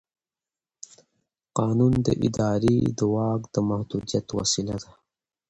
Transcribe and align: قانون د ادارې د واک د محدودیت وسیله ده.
قانون 1.57 1.93
د 2.05 2.07
ادارې 2.27 2.77
د 2.97 2.99
واک 3.13 3.41
د 3.53 3.55
محدودیت 3.69 4.27
وسیله 4.37 4.75
ده. 4.83 4.91